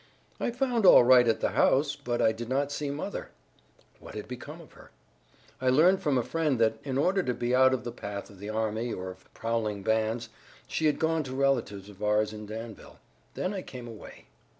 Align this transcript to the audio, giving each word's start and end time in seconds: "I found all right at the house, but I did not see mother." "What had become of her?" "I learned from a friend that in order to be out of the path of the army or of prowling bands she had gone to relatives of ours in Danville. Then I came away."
"I 0.39 0.49
found 0.49 0.83
all 0.83 1.03
right 1.03 1.27
at 1.27 1.41
the 1.41 1.49
house, 1.49 1.95
but 1.95 2.23
I 2.23 2.31
did 2.31 2.49
not 2.49 2.71
see 2.71 2.89
mother." 2.89 3.29
"What 3.99 4.15
had 4.15 4.27
become 4.27 4.59
of 4.59 4.73
her?" 4.73 4.89
"I 5.61 5.69
learned 5.69 6.01
from 6.01 6.17
a 6.17 6.23
friend 6.23 6.57
that 6.57 6.79
in 6.83 6.97
order 6.97 7.21
to 7.21 7.35
be 7.35 7.53
out 7.53 7.71
of 7.71 7.83
the 7.83 7.91
path 7.91 8.31
of 8.31 8.39
the 8.39 8.49
army 8.49 8.91
or 8.91 9.11
of 9.11 9.31
prowling 9.35 9.83
bands 9.83 10.29
she 10.67 10.87
had 10.87 10.97
gone 10.97 11.21
to 11.25 11.35
relatives 11.35 11.87
of 11.87 12.01
ours 12.01 12.33
in 12.33 12.47
Danville. 12.47 12.97
Then 13.35 13.53
I 13.53 13.61
came 13.61 13.87
away." 13.87 14.25